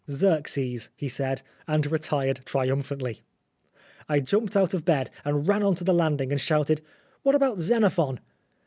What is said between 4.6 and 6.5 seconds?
of bed and ran on to the landing and